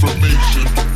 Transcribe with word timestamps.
information. 0.00 0.87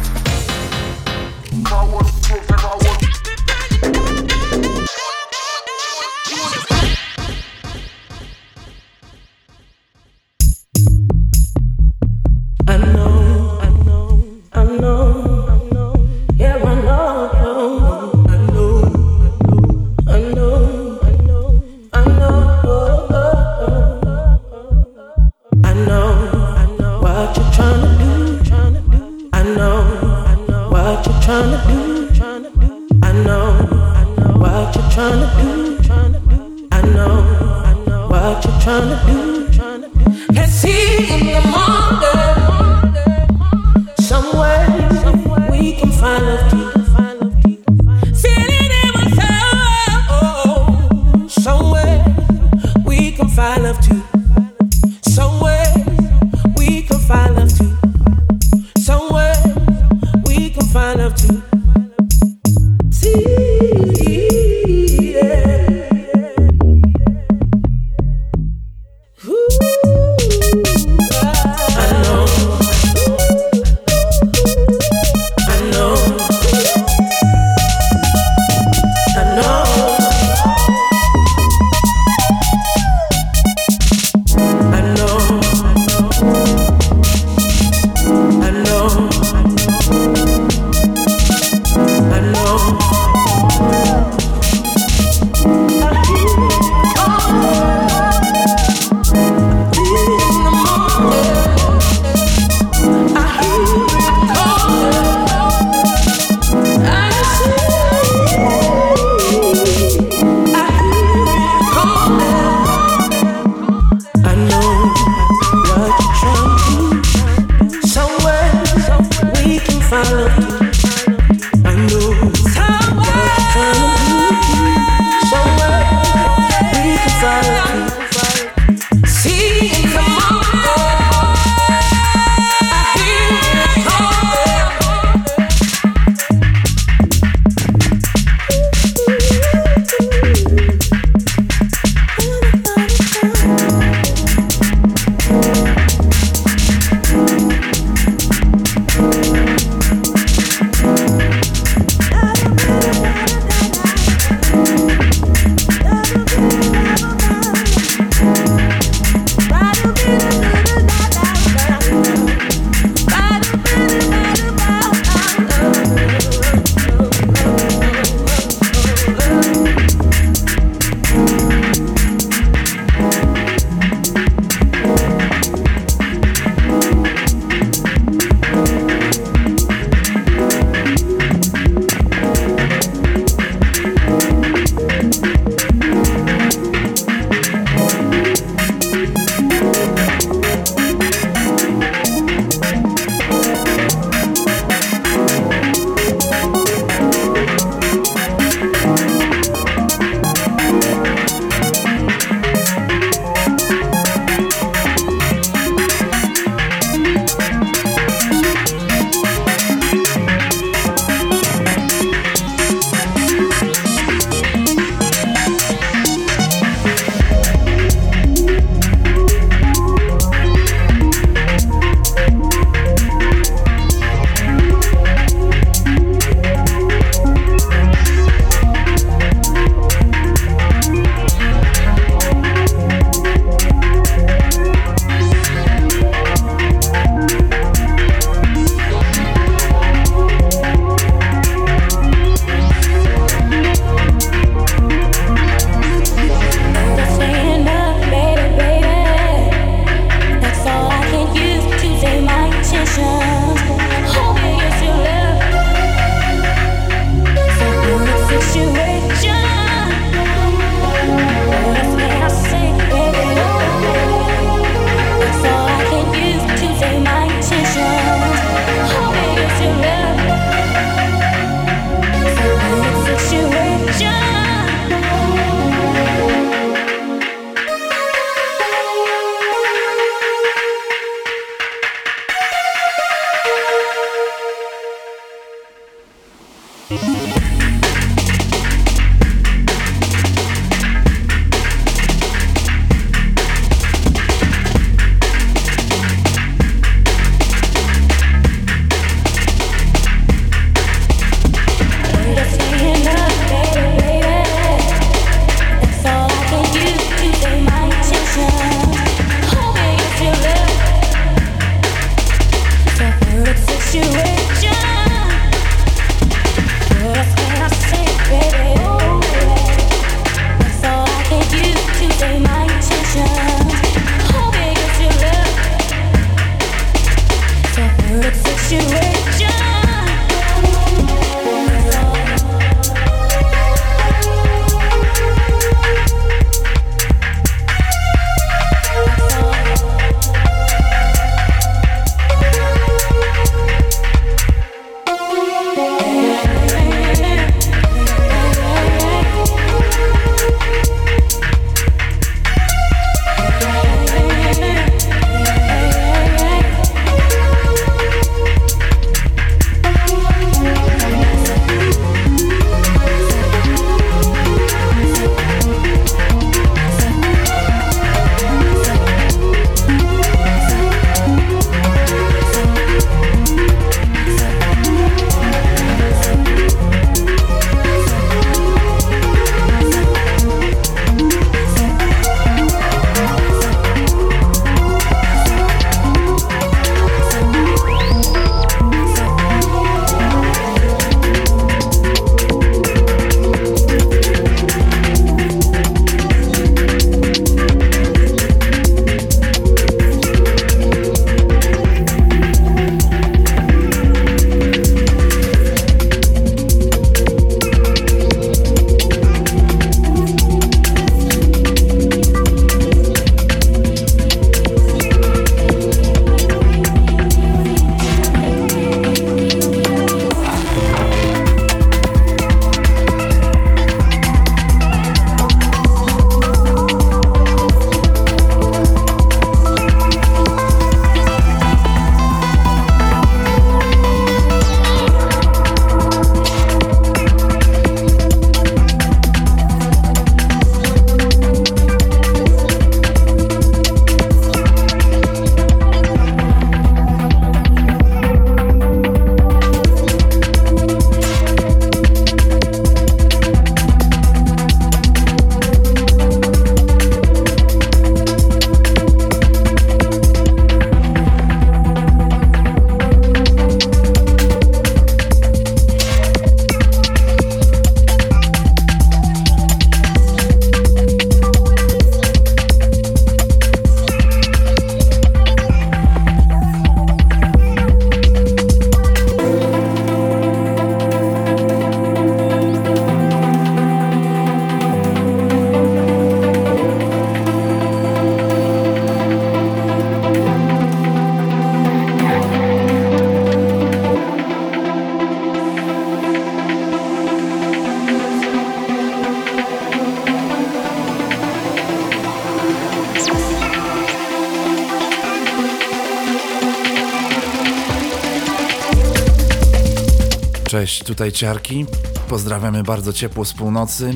Cześć, 510.82 511.04
tutaj 511.04 511.32
Ciarki. 511.32 511.86
Pozdrawiamy 512.28 512.82
bardzo 512.82 513.12
ciepło 513.12 513.44
z 513.44 513.52
północy 513.52 514.12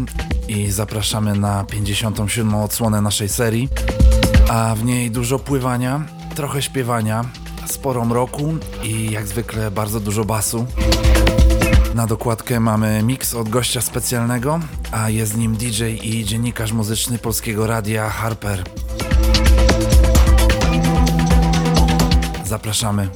i 0.49 0.71
zapraszamy 0.71 1.35
na 1.35 1.65
57. 1.65 2.55
odsłonę 2.55 3.01
naszej 3.01 3.29
serii. 3.29 3.69
A 4.49 4.75
w 4.75 4.85
niej 4.85 5.11
dużo 5.11 5.39
pływania, 5.39 6.07
trochę 6.35 6.63
śpiewania, 6.63 7.25
sporo 7.67 8.05
mroku 8.05 8.55
i 8.83 9.11
jak 9.11 9.27
zwykle 9.27 9.71
bardzo 9.71 10.01
dużo 10.01 10.25
basu. 10.25 10.67
Na 11.95 12.07
dokładkę 12.07 12.61
mamy 12.61 13.03
mix 13.03 13.35
od 13.35 13.49
gościa 13.49 13.81
specjalnego, 13.81 14.61
a 14.93 15.11
jest 15.11 15.37
nim 15.37 15.57
DJ 15.57 15.85
i 16.03 16.25
dziennikarz 16.25 16.73
muzyczny 16.73 17.19
polskiego 17.19 17.67
radia 17.67 18.11
Harper. 18.11 18.65
Zapraszamy. 22.45 23.09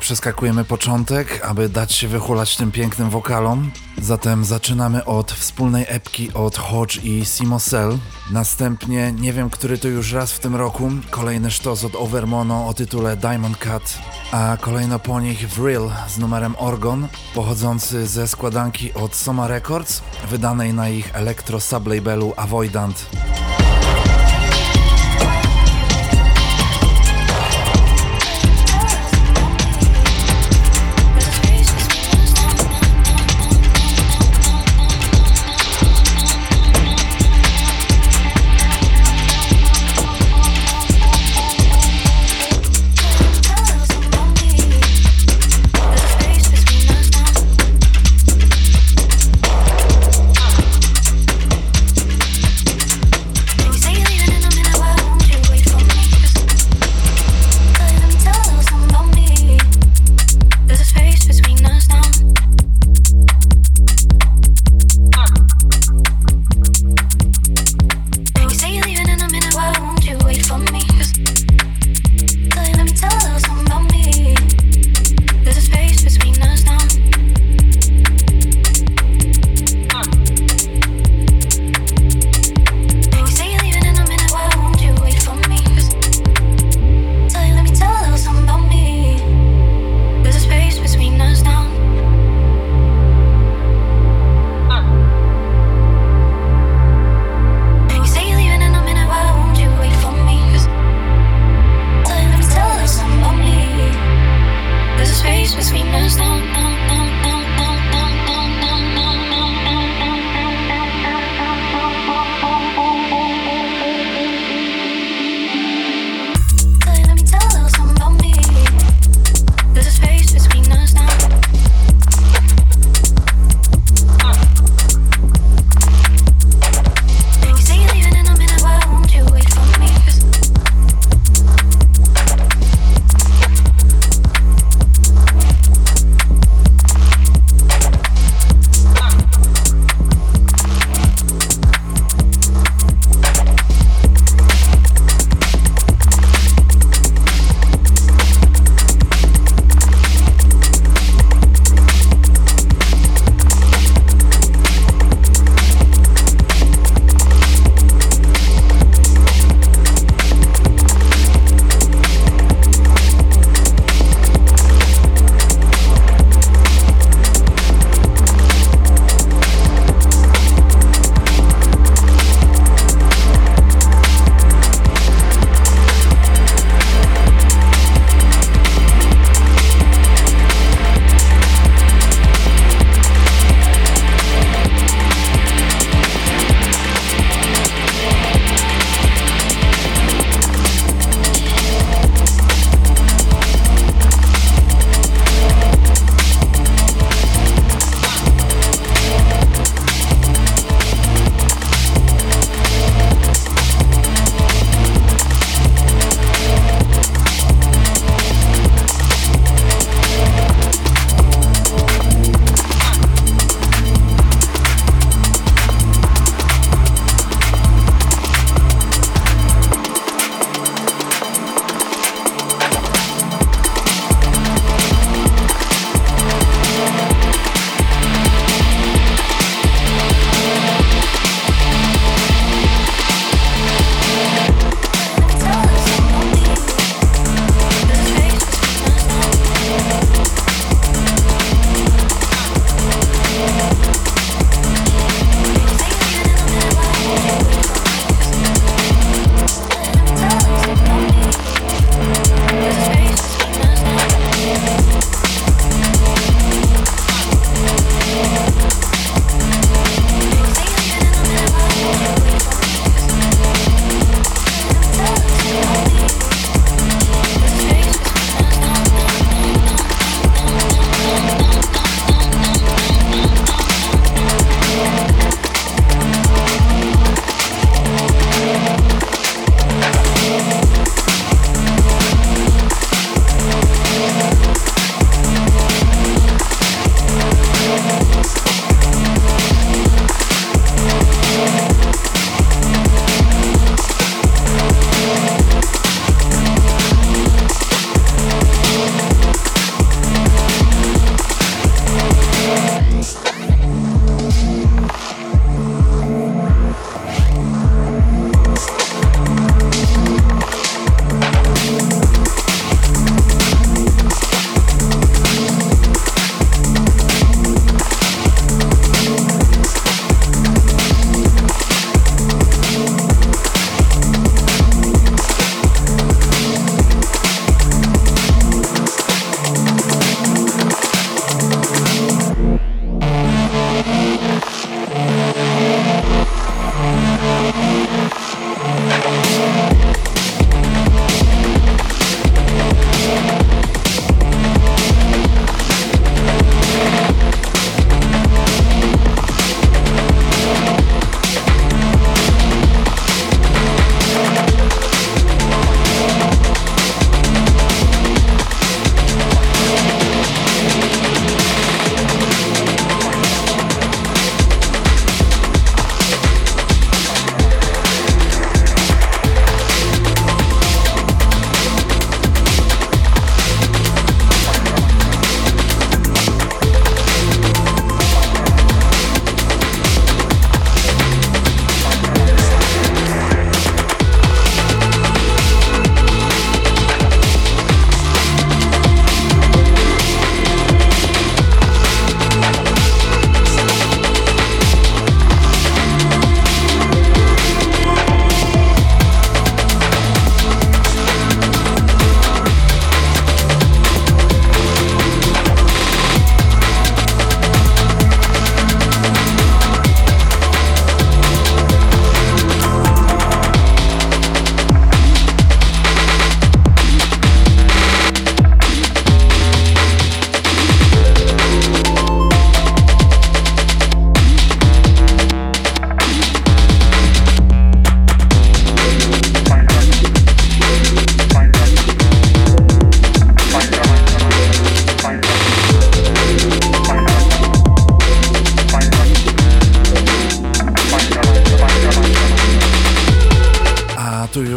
Przeskakujemy 0.00 0.64
początek, 0.64 1.40
aby 1.44 1.68
dać 1.68 1.92
się 1.92 2.08
wychulać 2.08 2.56
tym 2.56 2.72
pięknym 2.72 3.10
wokalom. 3.10 3.70
Zatem 3.98 4.44
zaczynamy 4.44 5.04
od 5.04 5.32
wspólnej 5.32 5.84
epki 5.88 6.32
od 6.34 6.56
Hodge 6.56 7.04
i 7.04 7.24
Simo 7.24 7.60
Cell. 7.60 7.98
Następnie, 8.30 9.12
nie 9.12 9.32
wiem 9.32 9.50
który 9.50 9.78
to 9.78 9.88
już 9.88 10.12
raz 10.12 10.32
w 10.32 10.38
tym 10.38 10.56
roku, 10.56 10.90
kolejny 11.10 11.50
sztos 11.50 11.84
od 11.84 11.94
Overmono 11.94 12.68
o 12.68 12.74
tytule 12.74 13.16
Diamond 13.16 13.56
Cut, 13.58 13.98
a 14.32 14.56
kolejno 14.60 14.98
po 14.98 15.20
nich 15.20 15.48
Vril 15.48 15.90
z 16.08 16.18
numerem 16.18 16.54
Orgon, 16.58 17.08
pochodzący 17.34 18.06
ze 18.06 18.28
składanki 18.28 18.94
od 18.94 19.14
Soma 19.14 19.48
Records, 19.48 20.02
wydanej 20.30 20.74
na 20.74 20.88
ich 20.88 21.10
elektro 21.14 21.60
sublabelu 21.60 22.32
Avoidant. 22.36 23.06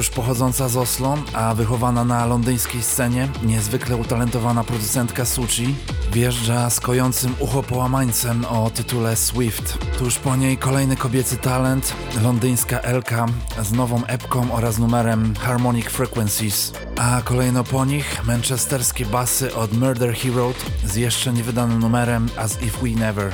Pochodząca 0.09 0.69
z 0.69 0.77
Oslo, 0.77 1.17
a 1.33 1.55
wychowana 1.55 2.03
na 2.03 2.25
londyńskiej 2.25 2.83
scenie, 2.83 3.27
niezwykle 3.43 3.95
utalentowana 3.95 4.63
producentka 4.63 5.25
Suci, 5.25 5.75
wjeżdża 6.11 6.69
z 6.69 6.79
kojącym 6.79 7.35
ucho 7.39 7.63
połamańcem 7.63 8.45
o 8.45 8.69
tytule 8.69 9.15
Swift. 9.15 9.77
Tuż 9.97 10.19
po 10.19 10.35
niej 10.35 10.57
kolejny 10.57 10.95
kobiecy 10.95 11.37
talent, 11.37 11.93
londyńska 12.23 12.79
Elka 12.79 13.25
z 13.61 13.71
nową 13.71 14.05
epką 14.05 14.51
oraz 14.51 14.77
numerem 14.77 15.33
Harmonic 15.39 15.85
Frequencies. 15.85 16.73
A 16.97 17.21
kolejno 17.21 17.63
po 17.63 17.85
nich 17.85 18.21
manchesterskie 18.25 19.05
basy 19.05 19.55
od 19.55 19.73
Murder 19.73 20.13
Hero 20.15 20.53
z 20.85 20.95
jeszcze 20.95 21.33
niewydanym 21.33 21.79
numerem 21.79 22.29
As 22.37 22.61
If 22.61 22.77
We 22.81 22.89
Never. 22.89 23.33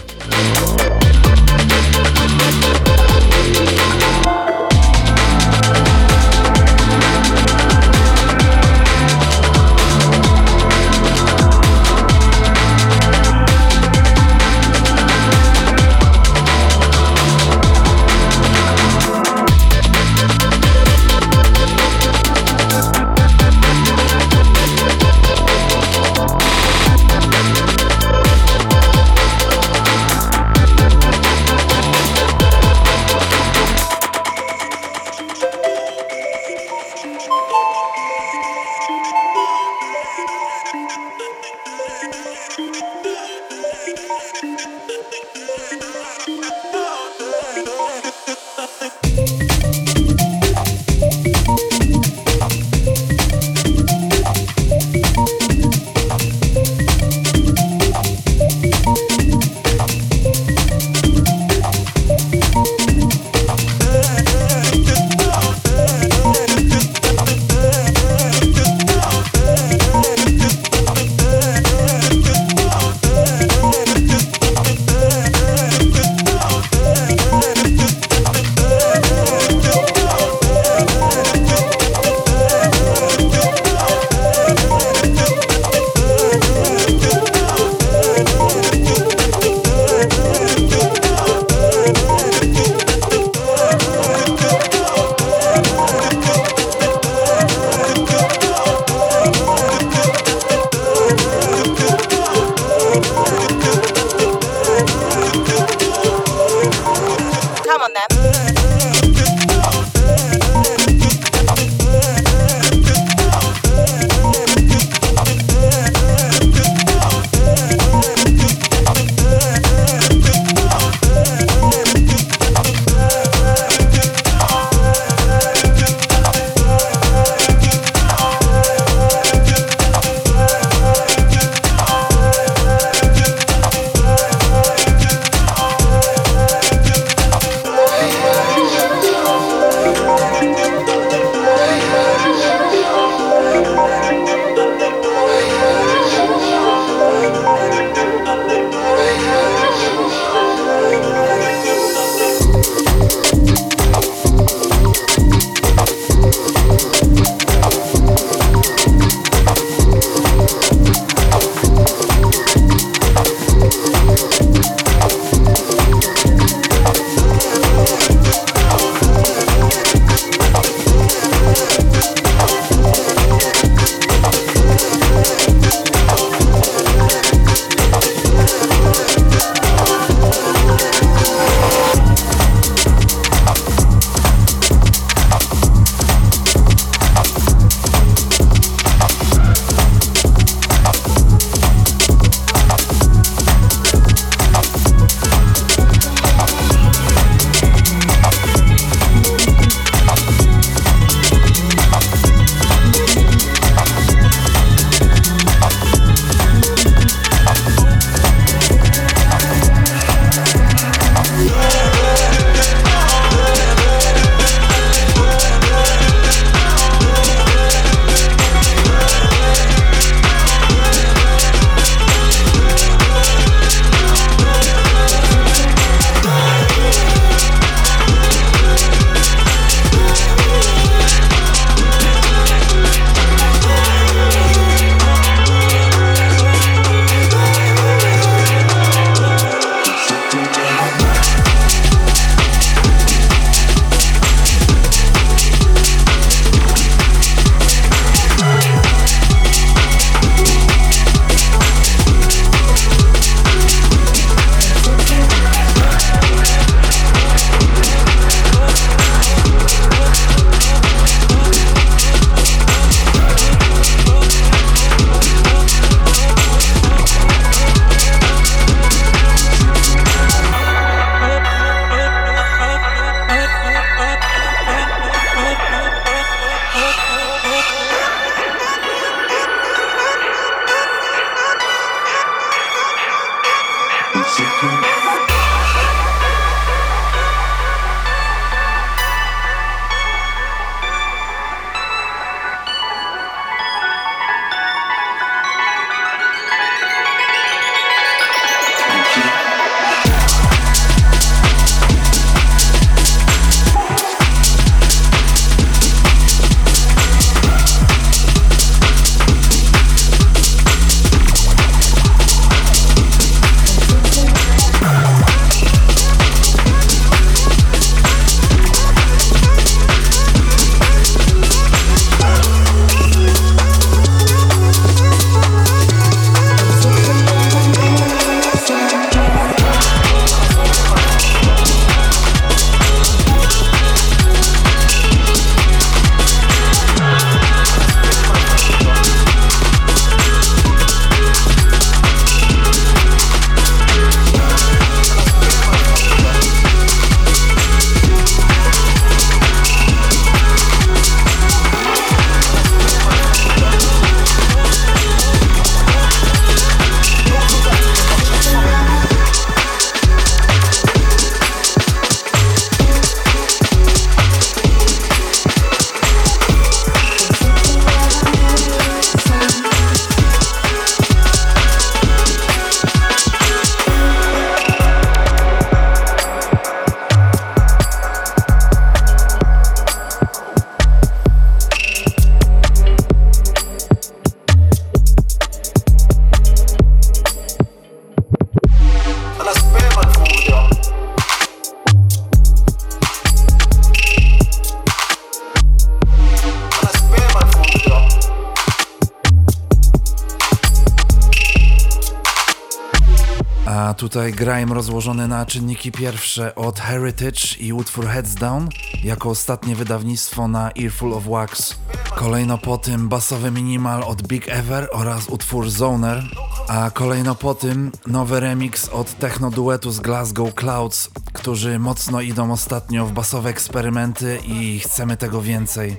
Grime 404.46 404.74
rozłożony 404.74 405.28
na 405.28 405.46
czynniki 405.46 405.92
pierwsze 405.92 406.56
od 406.56 406.80
Heritage 406.80 407.58
i 407.60 407.74
utwór 407.74 408.08
Heads 408.08 408.36
Down 408.36 408.70
jako 409.04 409.30
ostatnie 409.30 409.76
wydawnictwo 409.76 410.48
na 410.48 410.72
Earful 410.82 411.14
of 411.14 411.24
Wax. 411.24 411.76
Kolejno 412.16 412.58
po 412.58 412.78
tym 412.78 413.10
basowy 413.10 413.52
minimal 413.52 414.04
od 414.04 414.22
Big 414.22 414.50
Ever 414.50 414.90
oraz 414.92 415.30
utwór 415.30 415.70
Zoner, 415.70 416.24
a 416.68 416.92
kolejno 416.92 417.36
po 417.36 417.56
tym 417.56 417.92
nowy 418.08 418.40
remix 418.40 418.90
od 418.90 419.18
techno 419.18 419.52
duetu 419.52 419.92
z 419.92 420.00
Glasgow 420.00 420.56
Clouds, 420.56 421.10
którzy 421.34 421.80
mocno 421.80 422.22
idą 422.22 422.52
ostatnio 422.52 423.06
w 423.06 423.12
basowe 423.12 423.50
eksperymenty 423.50 424.40
i 424.48 424.80
chcemy 424.80 425.18
tego 425.18 425.42
więcej. 425.42 425.98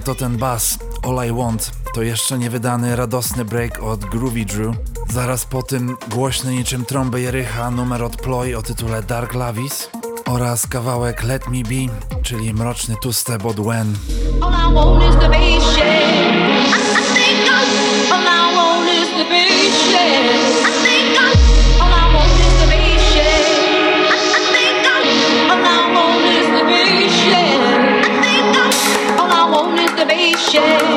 to 0.00 0.14
ten 0.14 0.36
bass, 0.36 0.78
All 1.02 1.28
I 1.28 1.32
Want, 1.32 1.70
to 1.94 2.02
jeszcze 2.02 2.38
niewydany 2.38 2.96
radosny 2.96 3.44
break 3.44 3.82
od 3.82 4.04
Groovy 4.04 4.44
Drew. 4.44 4.76
Zaraz 5.12 5.44
po 5.44 5.62
tym 5.62 5.96
głośny 6.10 6.54
niczym 6.54 6.84
trąby 6.84 7.20
Jerycha 7.20 7.70
numer 7.70 8.02
od 8.02 8.16
Ploy 8.16 8.56
o 8.56 8.62
tytule 8.62 9.02
Dark 9.02 9.34
Lavis 9.34 9.90
oraz 10.26 10.66
kawałek 10.66 11.22
Let 11.22 11.48
Me 11.48 11.62
Be, 11.62 11.94
czyli 12.22 12.54
mroczny 12.54 12.94
two-step 13.02 13.46
od 13.46 13.60
When. 13.60 13.94
shame. 30.50 30.89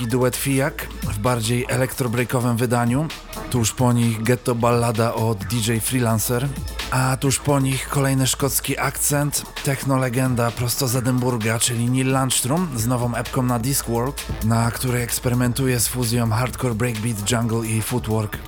Berliński 0.00 0.06
duet 0.06 0.36
Fijak 0.36 0.86
w 1.02 1.18
bardziej 1.18 1.66
elektrobreakowym 1.68 2.56
wydaniu. 2.56 3.08
Tuż 3.50 3.72
po 3.72 3.92
nich 3.92 4.22
Ghetto 4.22 4.54
Ballada 4.54 5.14
od 5.14 5.38
DJ 5.44 5.78
Freelancer. 5.78 6.48
A 6.90 7.16
tuż 7.16 7.38
po 7.38 7.60
nich 7.60 7.88
kolejny 7.88 8.26
szkocki 8.26 8.78
akcent, 8.78 9.44
techno-legenda 9.64 10.50
prosto 10.50 10.88
z 10.88 10.96
Edynburga, 10.96 11.58
czyli 11.58 11.90
Neil 11.90 12.12
Landstrom 12.12 12.68
z 12.76 12.86
nową 12.86 13.14
epką 13.14 13.42
na 13.42 13.58
Discworld, 13.58 14.26
na 14.44 14.70
której 14.70 15.02
eksperymentuje 15.02 15.80
z 15.80 15.88
fuzją 15.88 16.30
hardcore 16.30 16.74
breakbeat, 16.74 17.30
jungle 17.30 17.66
i 17.66 17.82
footwork. 17.82 18.38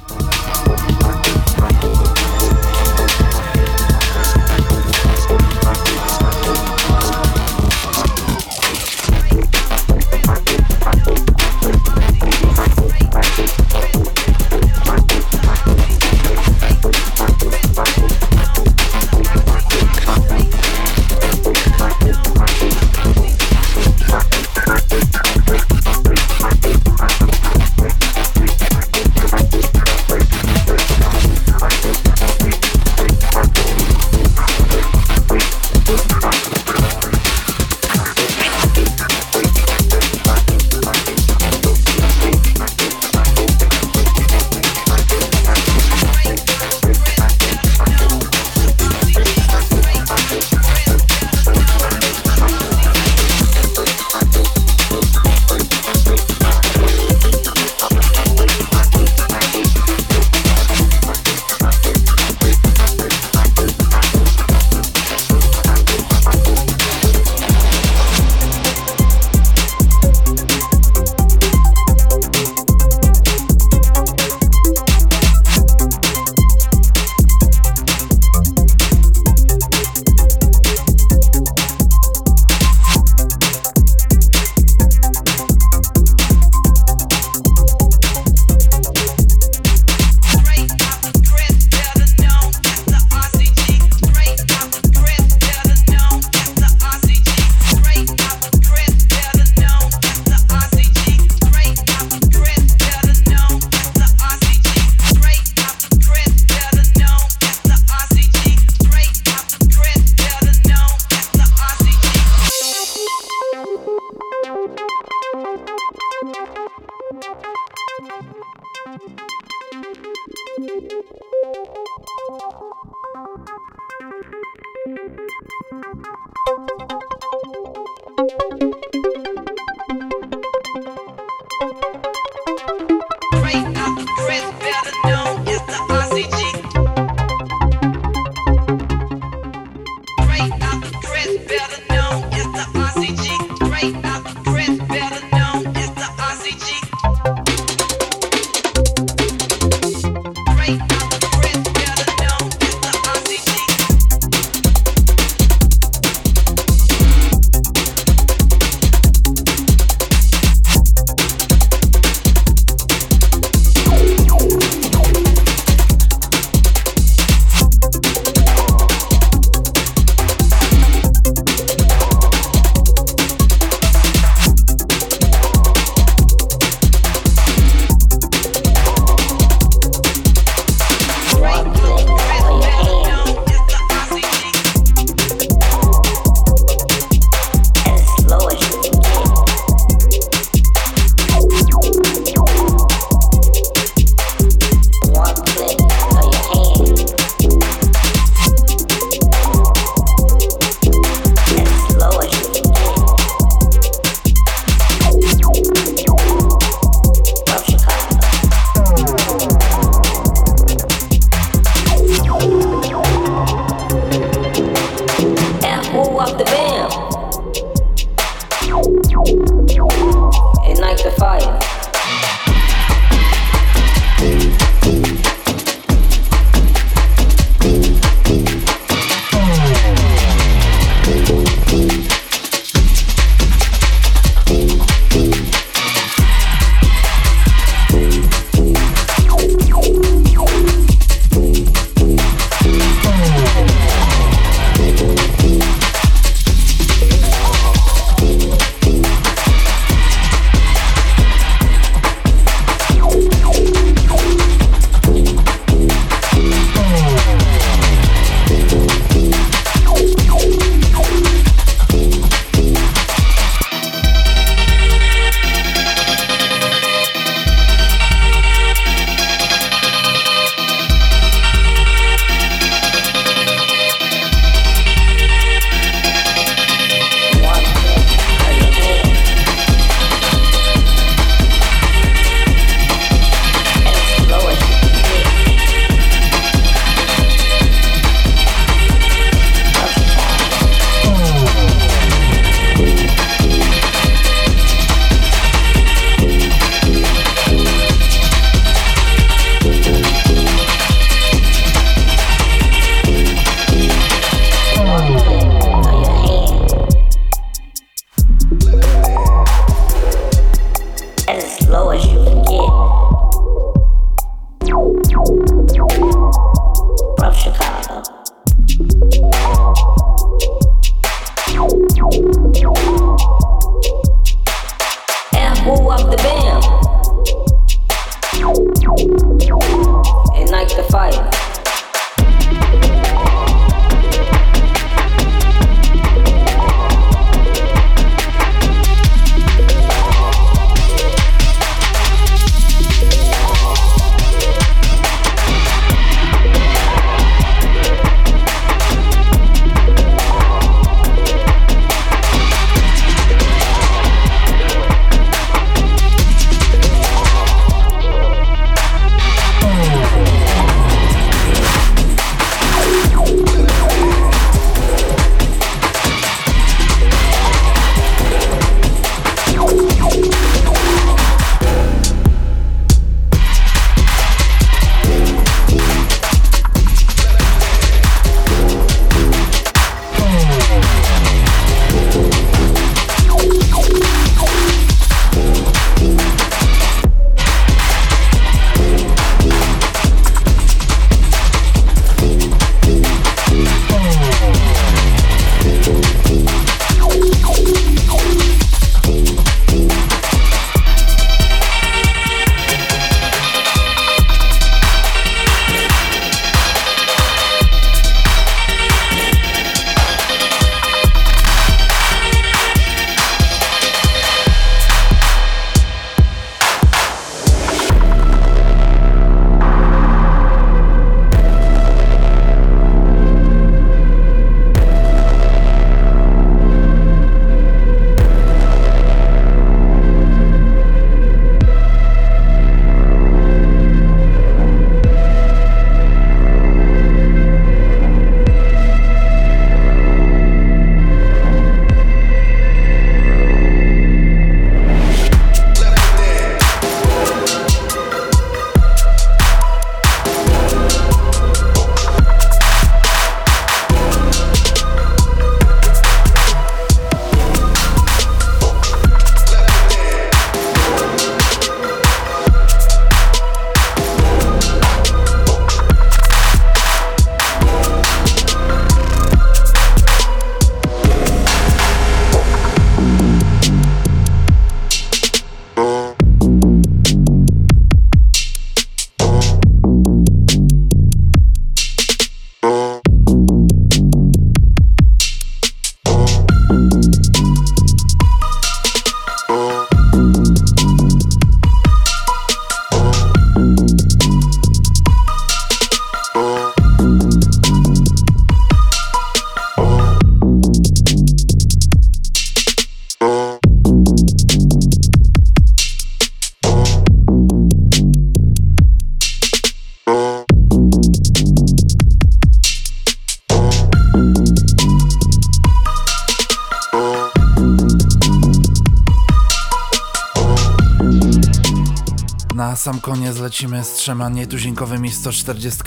Lecimy 523.62 523.84
z 523.84 523.92
trzema 523.94 524.28
nietuzinkowymi 524.28 525.10
140. 525.10 525.82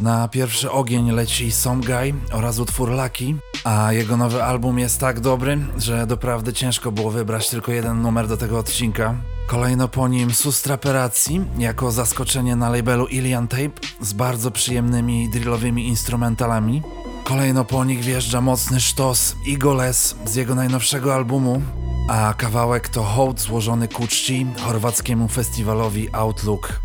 Na 0.00 0.28
pierwszy 0.28 0.70
ogień 0.70 1.10
leci 1.10 1.52
Some 1.52 1.82
Guy 1.82 2.14
oraz 2.32 2.58
utwór 2.58 2.90
Lucky, 2.90 3.34
a 3.64 3.92
jego 3.92 4.16
nowy 4.16 4.44
album 4.44 4.78
jest 4.78 5.00
tak 5.00 5.20
dobry, 5.20 5.58
że 5.78 6.06
doprawdy 6.06 6.52
ciężko 6.52 6.92
było 6.92 7.10
wybrać 7.10 7.50
tylko 7.50 7.72
jeden 7.72 8.02
numer 8.02 8.28
do 8.28 8.36
tego 8.36 8.58
odcinka. 8.58 9.14
Kolejno 9.46 9.88
po 9.88 10.08
nim 10.08 10.34
Sustraperacji 10.34 11.44
jako 11.58 11.90
zaskoczenie 11.90 12.56
na 12.56 12.70
labelu 12.70 13.06
Ilian 13.06 13.48
Tape 13.48 13.80
z 14.00 14.12
bardzo 14.12 14.50
przyjemnymi 14.50 15.28
drillowymi 15.28 15.88
instrumentalami. 15.88 16.82
Kolejno 17.24 17.64
po 17.64 17.84
nich 17.84 18.00
wjeżdża 18.00 18.40
mocny 18.40 18.80
sztos 18.80 19.36
Igoles 19.46 20.16
z 20.24 20.34
jego 20.34 20.54
najnowszego 20.54 21.14
albumu, 21.14 21.62
a 22.08 22.34
kawałek 22.34 22.88
to 22.88 23.02
hołd 23.02 23.40
złożony 23.40 23.88
ku 23.88 24.06
czci 24.06 24.46
chorwackiemu 24.60 25.28
festiwalowi 25.28 26.08
Outlook. 26.12 26.80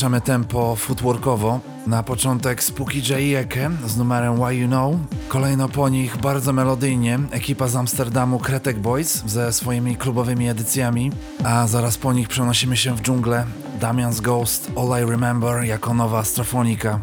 przyspieszamy 0.00 0.20
tempo 0.20 0.76
footworkowo. 0.76 1.60
Na 1.86 2.02
początek 2.02 2.62
Spooky 2.62 2.98
J. 2.98 3.40
Eke 3.40 3.70
z 3.86 3.96
numerem 3.96 4.36
Why 4.36 4.54
You 4.54 4.68
Know. 4.68 4.94
Kolejno 5.28 5.68
po 5.68 5.88
nich 5.88 6.16
bardzo 6.16 6.52
melodyjnie 6.52 7.18
ekipa 7.30 7.68
z 7.68 7.76
Amsterdamu 7.76 8.38
Kretek 8.38 8.78
Boys 8.78 9.22
ze 9.26 9.52
swoimi 9.52 9.96
klubowymi 9.96 10.48
edycjami. 10.48 11.12
A 11.44 11.66
zaraz 11.66 11.98
po 11.98 12.12
nich 12.12 12.28
przenosimy 12.28 12.76
się 12.76 12.96
w 12.96 13.02
dżunglę. 13.02 13.46
Damian's 13.80 14.20
Ghost 14.20 14.72
All 14.76 15.02
I 15.02 15.10
Remember 15.10 15.64
jako 15.64 15.94
nowa 15.94 16.18
astrofonika. 16.18 17.00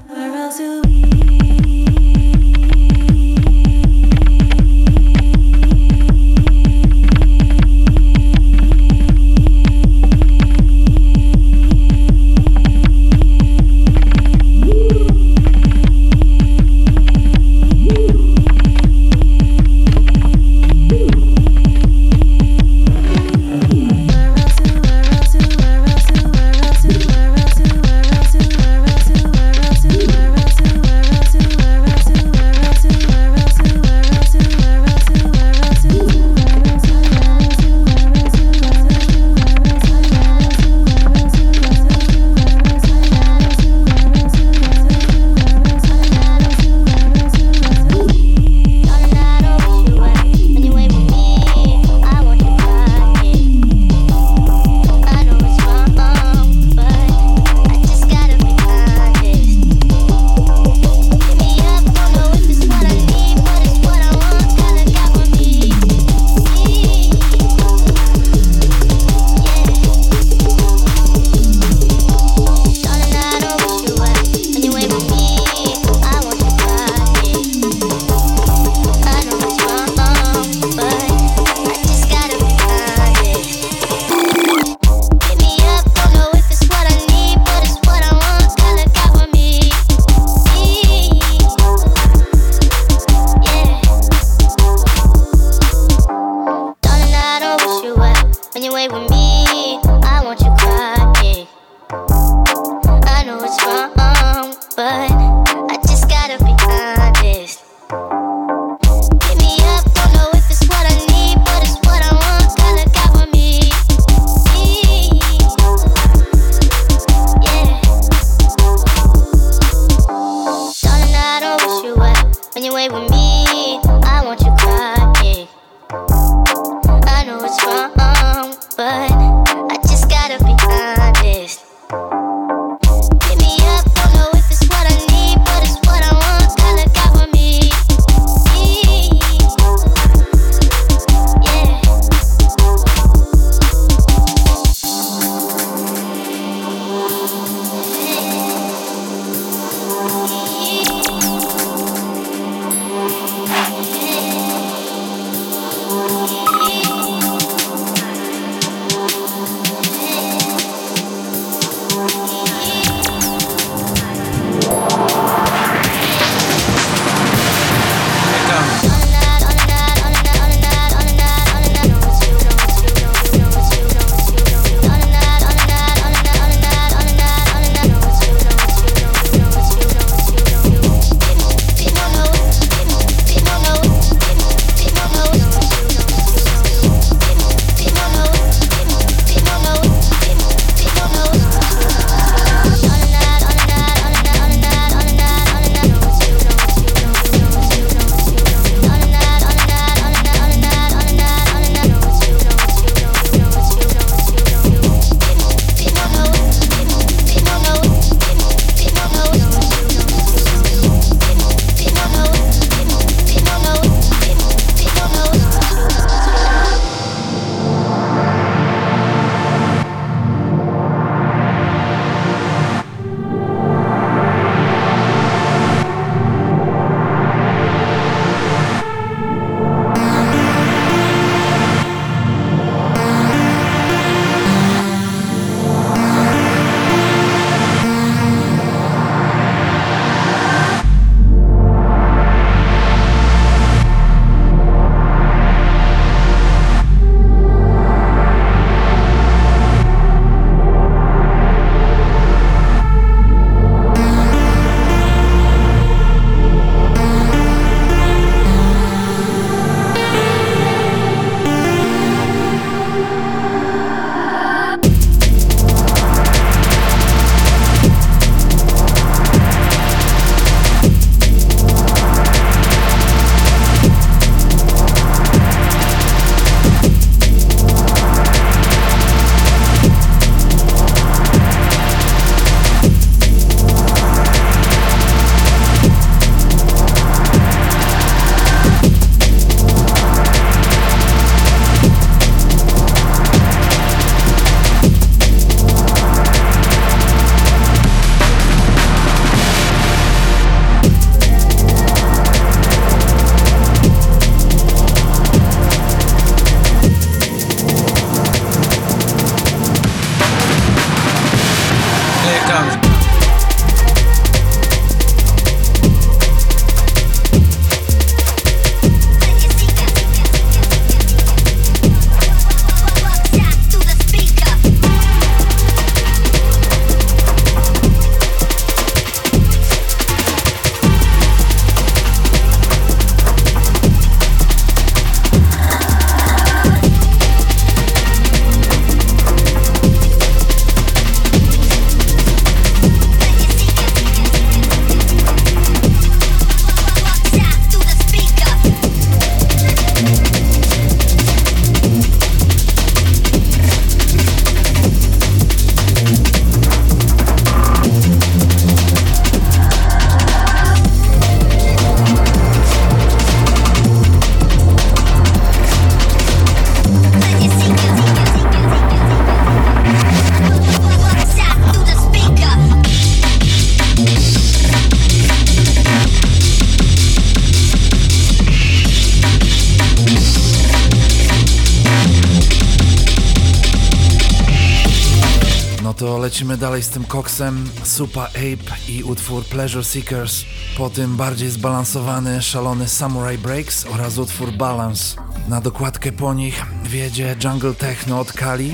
Lecimy 386.47 386.57
dalej 386.57 386.83
z 386.83 386.89
tym 386.89 387.03
koksem, 387.03 387.69
Supa 387.83 388.23
Ape 388.23 388.91
i 388.91 389.03
utwór 389.03 389.45
Pleasure 389.45 389.83
Seekers, 389.83 390.43
po 390.77 390.89
tym 390.89 391.17
bardziej 391.17 391.49
zbalansowany, 391.49 392.41
szalony 392.41 392.87
Samurai 392.87 393.37
Breaks 393.37 393.85
oraz 393.85 394.17
utwór 394.17 394.51
Balance. 394.51 395.21
Na 395.47 395.61
dokładkę 395.61 396.11
po 396.11 396.33
nich 396.33 396.65
wiedzie 396.83 397.35
Jungle 397.43 397.73
Techno 397.73 398.19
od 398.19 398.33
Kali, 398.33 398.71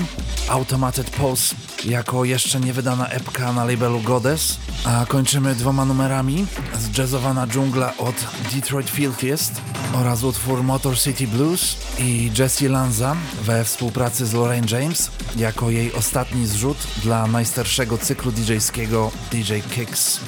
Automated 0.48 1.10
Pulse 1.10 1.54
jako 1.84 2.24
jeszcze 2.24 2.60
niewydana 2.60 3.08
epka 3.08 3.52
na 3.52 3.64
labelu 3.64 4.00
Goddess, 4.00 4.58
a 4.84 5.06
kończymy 5.06 5.54
dwoma 5.54 5.84
numerami, 5.84 6.46
zjazzowana 6.78 7.46
dżungla 7.46 7.96
od 7.96 8.14
Detroit 8.54 8.90
Filthiest 8.90 9.52
oraz 9.94 10.22
utwór 10.22 10.62
Motor 10.62 10.98
City 10.98 11.26
Blues 11.26 11.76
i 11.98 12.30
Jessie 12.38 12.68
Lanza 12.68 13.16
we 13.42 13.64
współpracy 13.64 14.26
z 14.26 14.32
Lorraine 14.32 14.66
James 14.70 15.10
jako 15.36 15.70
jej 15.70 15.92
ostatni 15.92 16.46
zrzut 16.46 16.76
dla 17.02 17.26
najstarszego 17.26 17.98
cyklu 17.98 18.32
DJ-skiego 18.32 19.10
DJ 19.32 19.52
Kicks. 19.74 20.20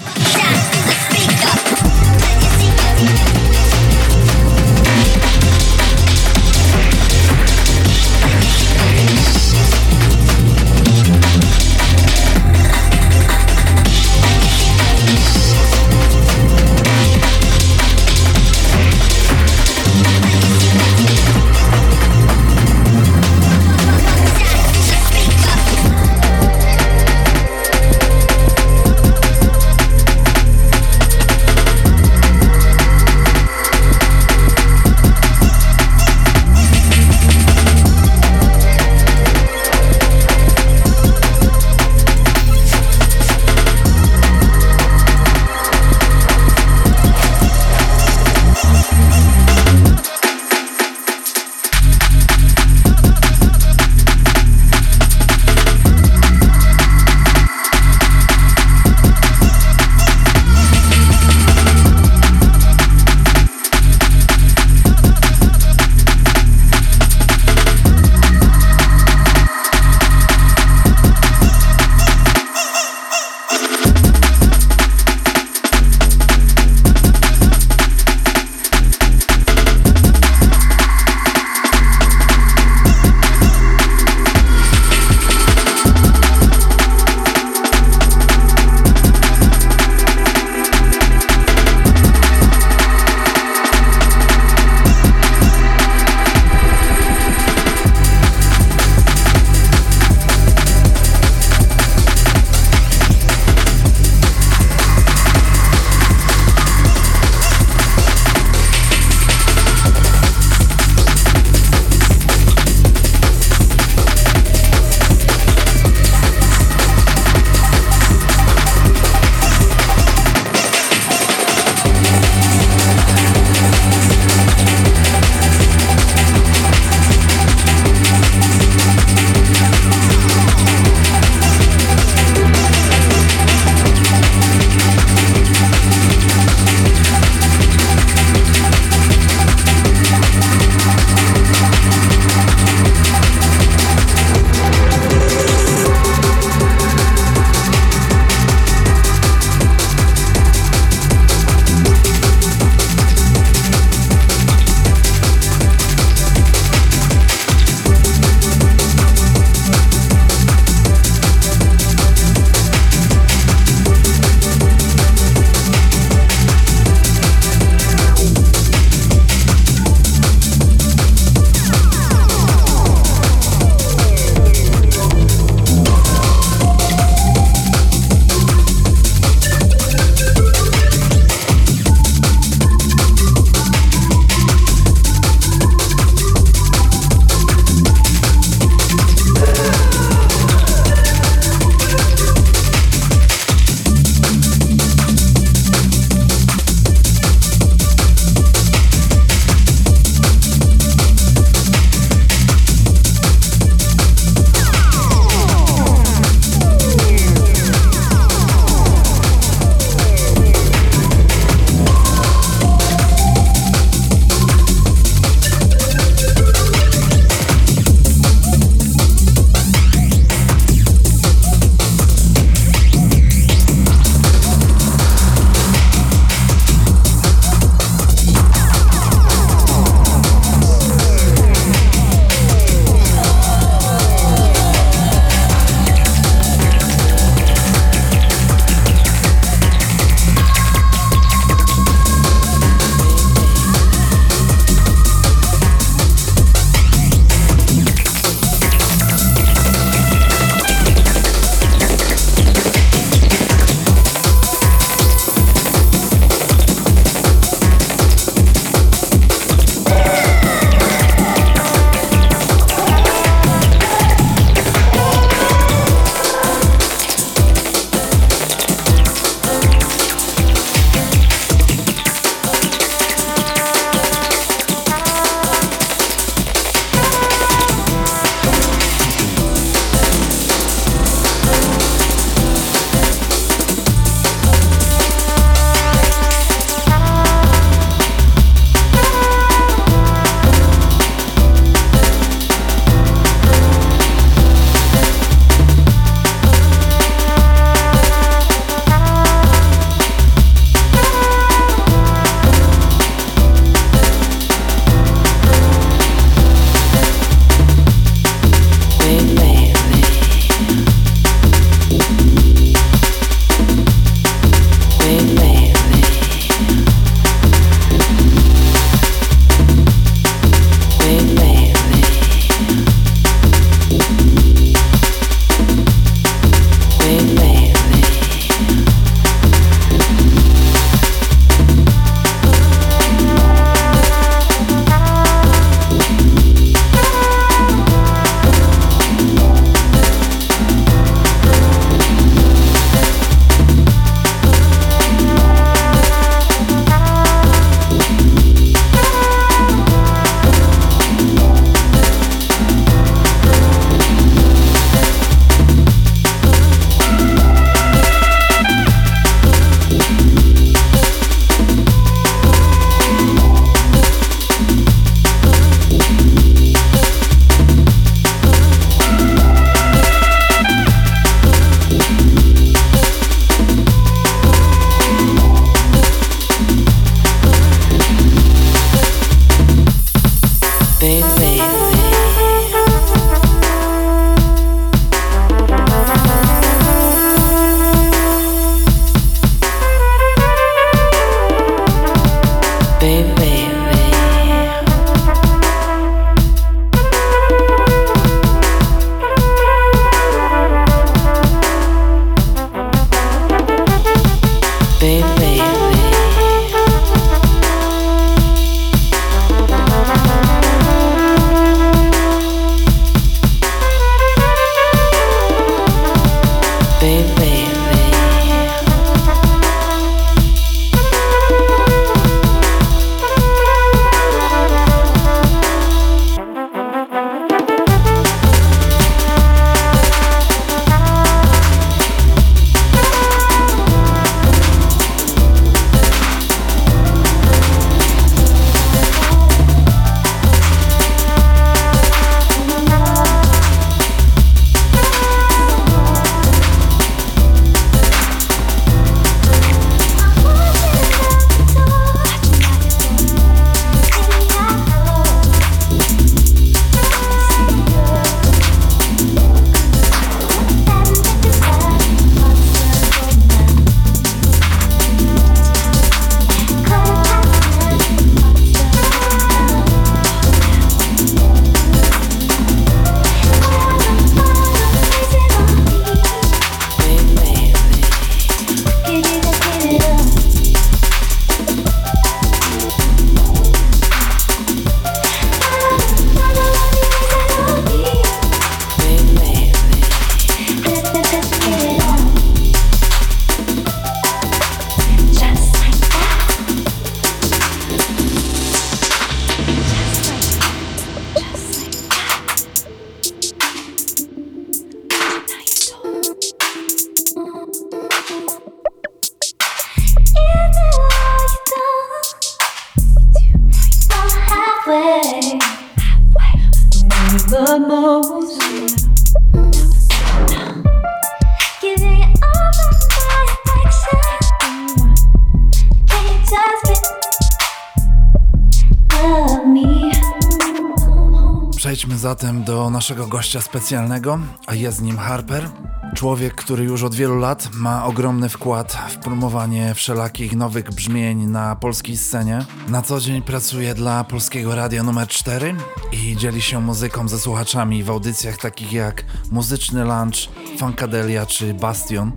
Naszego 533.07 533.27
gościa 533.27 533.61
specjalnego, 533.61 534.39
a 534.67 534.75
jest 534.75 535.03
nim 535.03 535.19
Harper. 535.19 535.69
Człowiek, 536.15 536.55
który 536.55 536.85
już 536.85 537.03
od 537.03 537.15
wielu 537.15 537.39
lat 537.39 537.69
ma 537.73 538.05
ogromny 538.05 538.49
wkład 538.49 538.99
w 539.11 539.17
promowanie 539.17 539.95
wszelakich 539.95 540.57
nowych 540.57 540.91
brzmień 540.91 541.47
na 541.47 541.77
polskiej 541.77 542.17
scenie. 542.17 542.65
Na 542.89 543.03
co 543.03 543.21
dzień 543.21 543.43
pracuje 543.43 543.95
dla 543.95 544.25
Polskiego 544.25 544.75
Radia 544.75 545.03
numer 545.03 545.29
4 545.29 545.75
i 546.13 546.37
dzieli 546.37 546.63
się 546.63 546.81
muzyką 546.81 547.29
ze 547.29 547.39
słuchaczami 547.39 548.05
w 548.05 548.11
audycjach 548.11 548.57
takich 548.57 548.93
jak 548.93 549.25
Muzyczny 549.51 550.05
Lunch, 550.05 550.37
Funkadelia 550.79 551.47
czy 551.47 551.75
Bastion. 551.75 552.33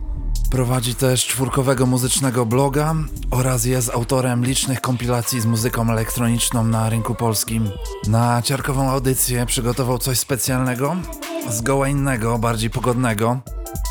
Prowadzi 0.52 0.96
też 0.96 1.26
czwórkowego 1.26 1.86
muzycznego 1.86 2.46
bloga 2.46 2.96
oraz 3.32 3.66
jest 3.66 3.90
autorem 3.90 4.46
licznych 4.46 4.82
kompilacji 4.82 5.42
z 5.42 5.46
muzyką 5.46 5.90
elektroniczną 5.92 6.64
na 6.64 6.90
rynku 6.90 7.16
polskim. 7.16 7.70
Na 8.08 8.42
ciarkową 8.42 8.90
audycję 8.90 9.46
przygotował 9.46 9.98
coś 9.98 10.20
specjalnego, 10.20 10.96
zgoła 11.50 11.88
innego, 11.88 12.38
bardziej 12.38 12.70
pogodnego, 12.70 13.40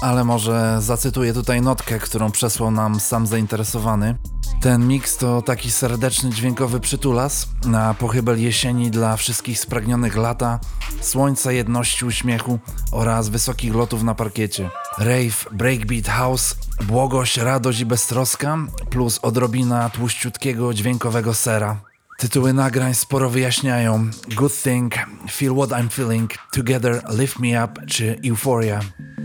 ale 0.03 0.25
może 0.25 0.77
zacytuję 0.81 1.33
tutaj 1.33 1.63
notkę, 1.63 1.99
którą 1.99 2.31
przesłał 2.31 2.71
nam 2.71 3.01
sam 3.01 3.27
zainteresowany. 3.27 4.17
Ten 4.61 4.89
miks 4.89 5.17
to 5.17 5.43
taki 5.43 5.71
serdeczny 5.71 6.31
dźwiękowy 6.31 6.81
przytulas 6.81 7.49
na 7.65 7.95
pochybel 7.95 8.43
jesieni 8.43 8.91
dla 8.91 9.17
wszystkich 9.17 9.61
spragnionych 9.61 10.17
lata, 10.17 10.61
słońca, 11.01 11.53
jedności, 11.53 12.05
uśmiechu 12.05 12.59
oraz 12.93 13.29
wysokich 13.29 13.75
lotów 13.75 14.03
na 14.03 14.15
parkiecie. 14.15 14.71
Rave, 14.99 15.47
breakbeat, 15.53 16.09
house, 16.09 16.57
błogość, 16.87 17.37
radość 17.37 17.81
i 17.81 17.87
beztroska 17.87 18.59
plus 18.91 19.19
odrobina 19.23 19.91
tłuściutkiego 19.91 20.75
dźwiękowego 20.75 21.35
sera. 21.35 21.77
Tytuły 22.19 22.53
nagrań 22.53 22.95
sporo 22.95 23.31
wyjaśniają 23.31 24.11
Good 24.37 24.63
Thing, 24.63 24.95
Feel 25.31 25.55
What 25.55 25.71
I'm 25.71 25.91
Feeling, 25.91 26.31
Together, 26.53 27.03
Lift 27.19 27.39
Me 27.39 27.65
Up 27.65 27.87
czy 27.87 28.21
Euphoria. 28.29 28.81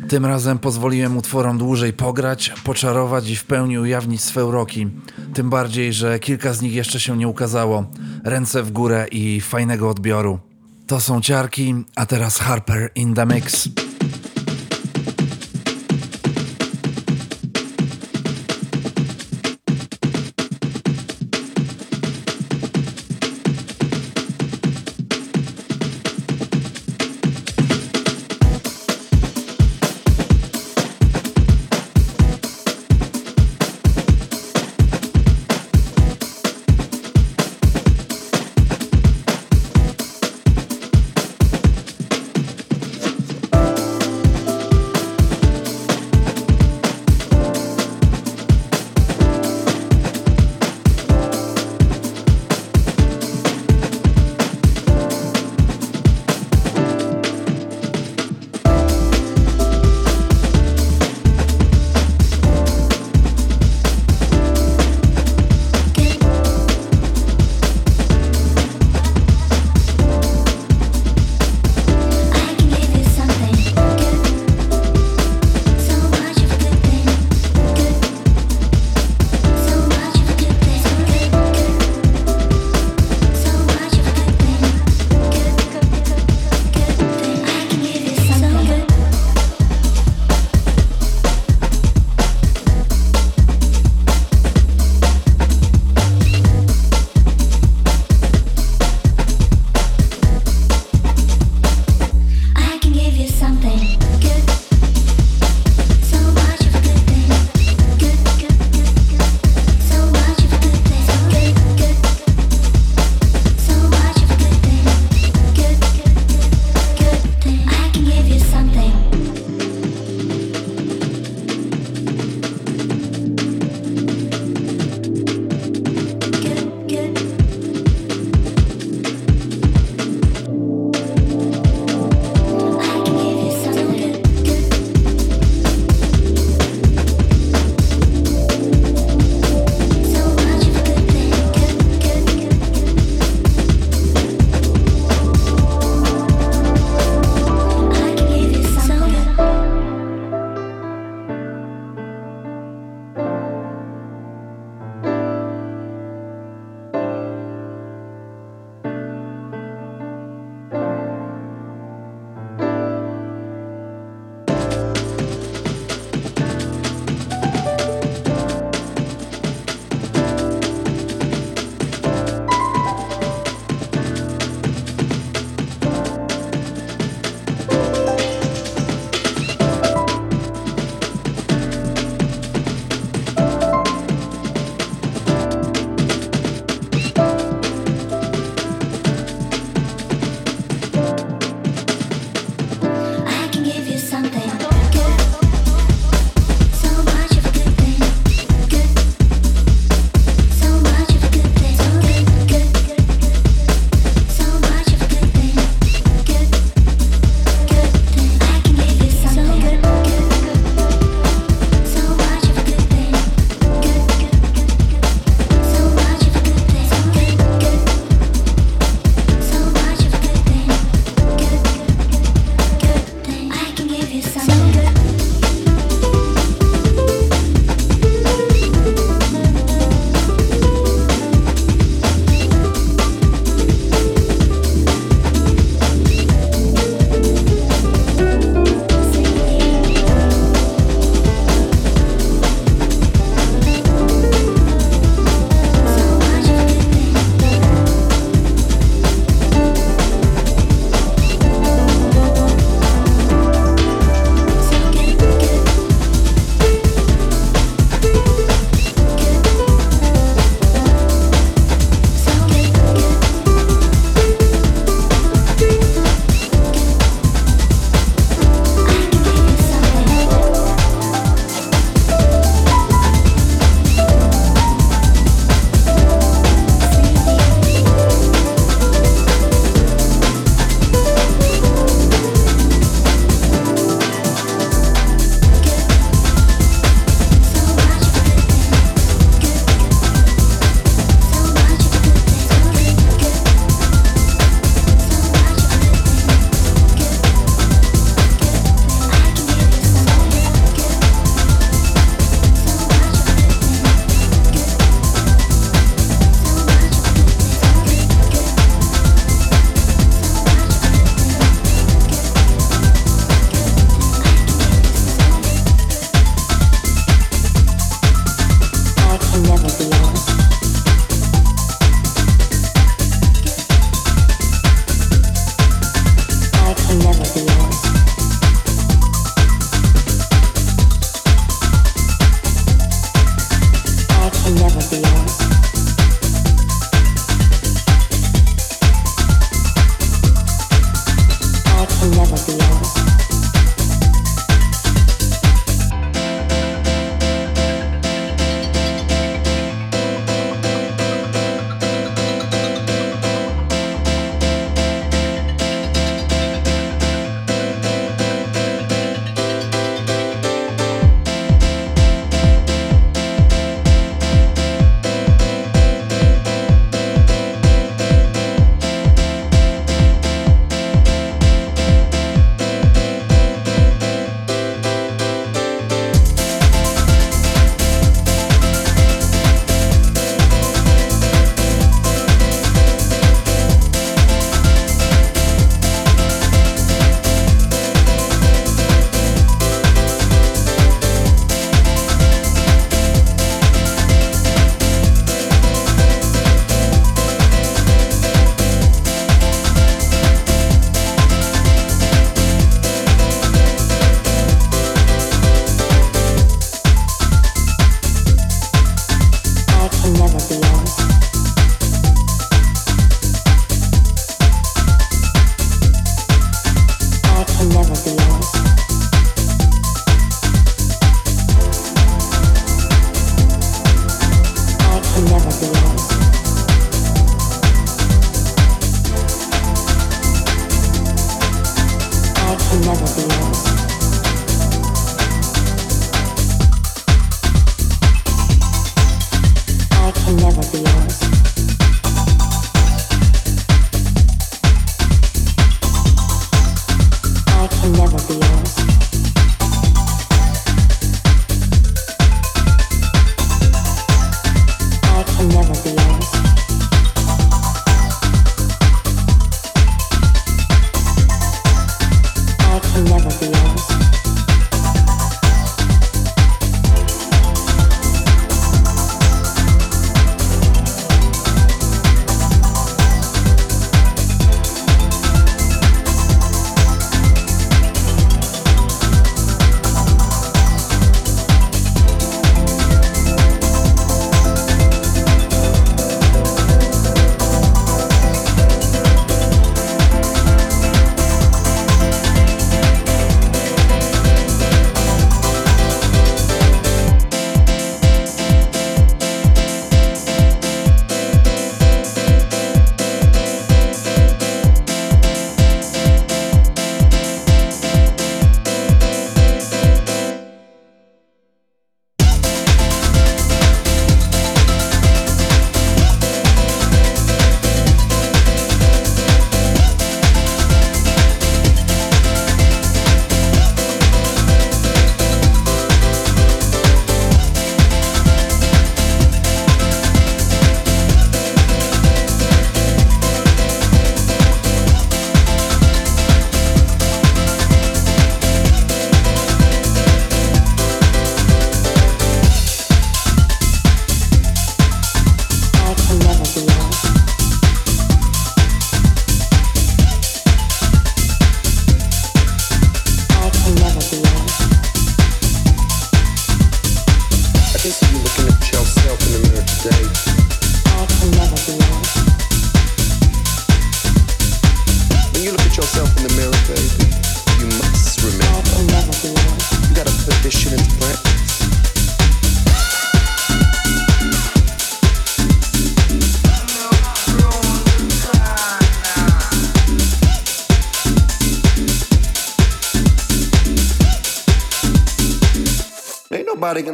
Tym 0.09 0.25
razem 0.25 0.59
pozwoliłem 0.59 1.17
utworom 1.17 1.57
dłużej 1.57 1.93
pograć, 1.93 2.53
poczarować 2.63 3.29
i 3.29 3.35
w 3.35 3.43
pełni 3.43 3.79
ujawnić 3.79 4.23
swe 4.23 4.45
uroki. 4.45 4.87
Tym 5.33 5.49
bardziej, 5.49 5.93
że 5.93 6.19
kilka 6.19 6.53
z 6.53 6.61
nich 6.61 6.73
jeszcze 6.73 6.99
się 6.99 7.17
nie 7.17 7.27
ukazało. 7.27 7.85
Ręce 8.23 8.63
w 8.63 8.71
górę 8.71 9.07
i 9.11 9.41
fajnego 9.41 9.89
odbioru. 9.89 10.39
To 10.87 10.99
są 10.99 11.21
ciarki, 11.21 11.75
a 11.95 12.05
teraz 12.05 12.37
Harper 12.37 12.91
in 12.95 13.13
the 13.13 13.25
Mix. 13.25 13.69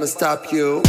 stop 0.09 0.51
you. 0.51 0.88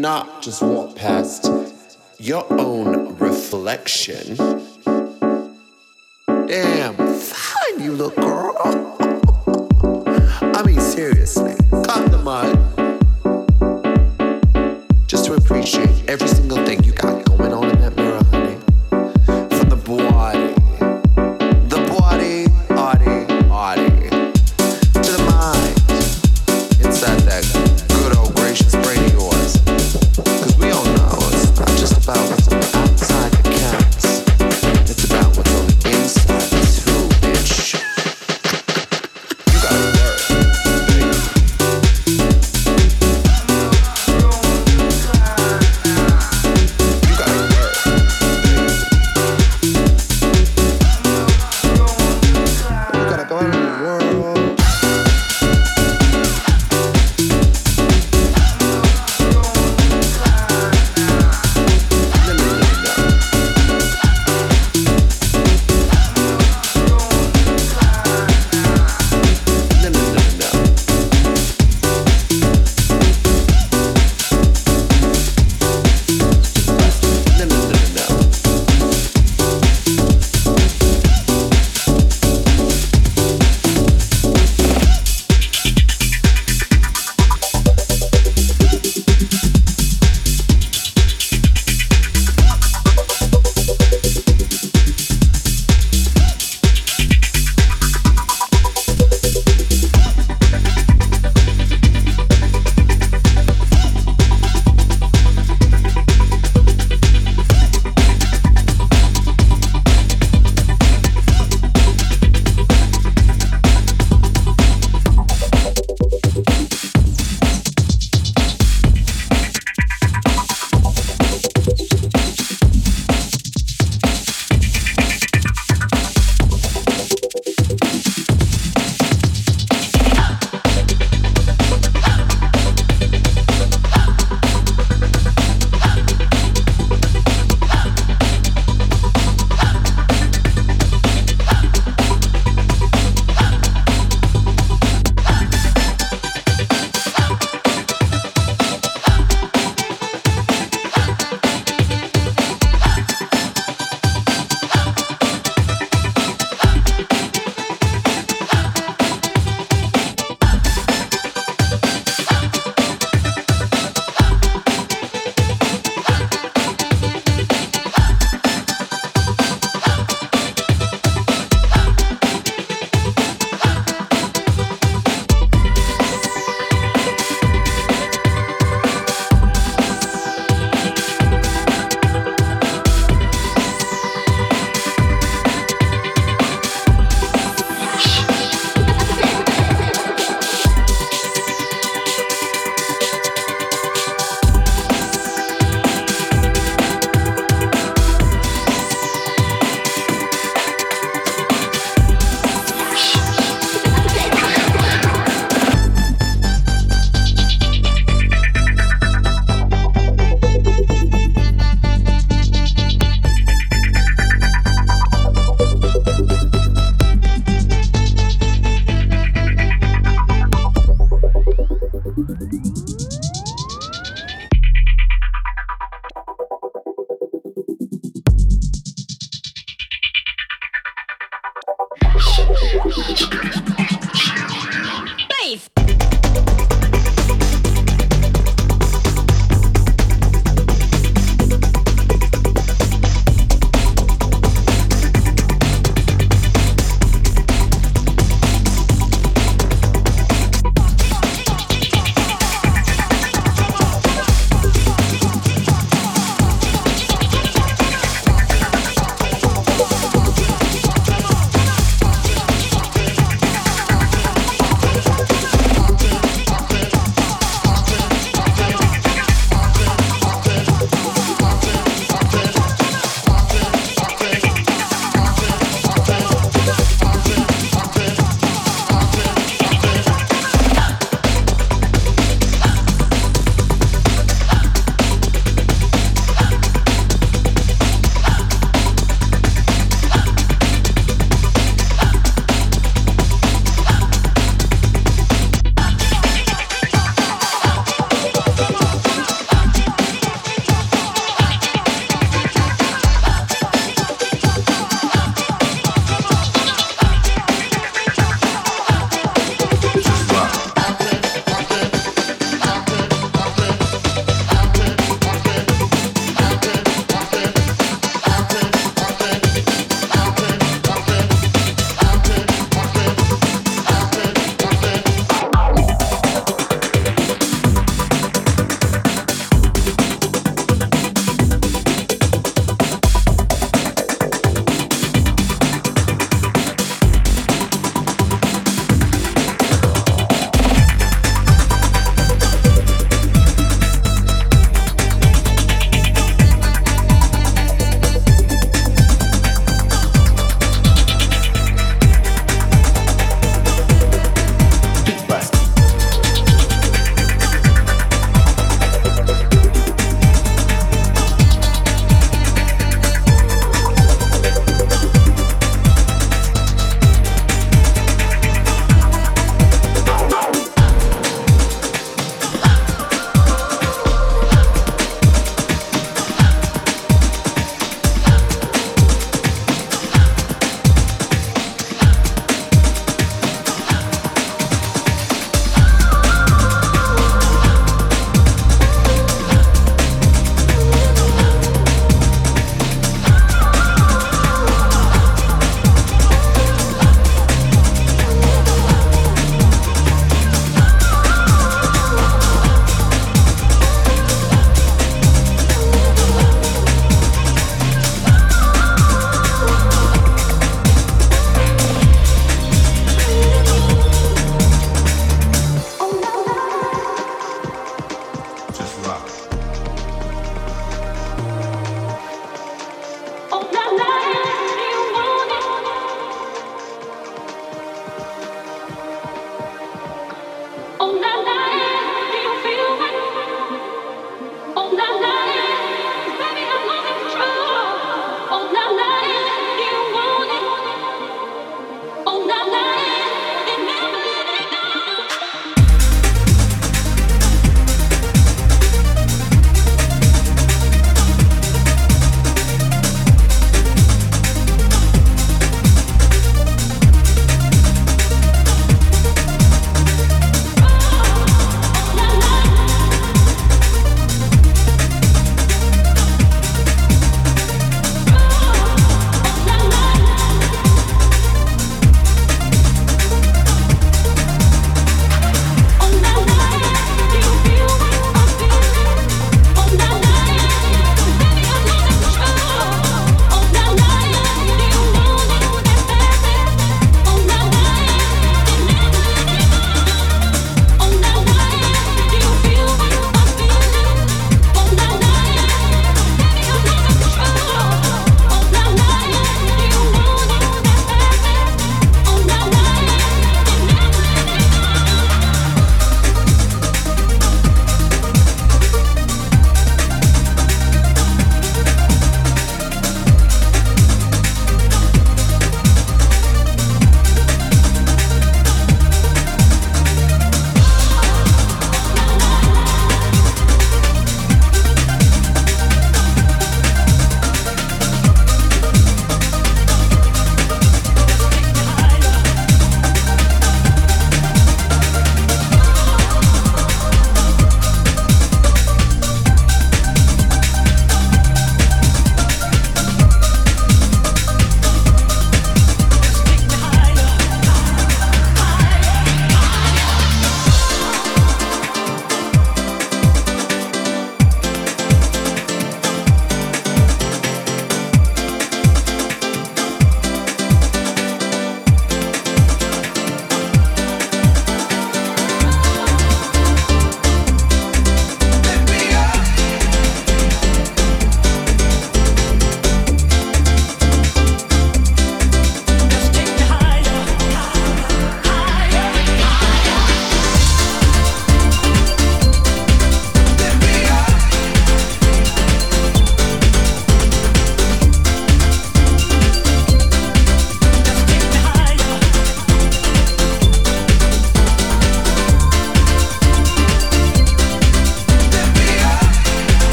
not 0.00 0.42
just 0.42 0.62
walk 0.62 0.94
past 0.94 1.50
your 2.18 2.44
own 2.60 3.16
reflection. 3.16 4.36
Damn, 6.26 6.96
fine, 6.96 7.80
you 7.82 7.92
little 7.92 8.10
girl. 8.10 8.85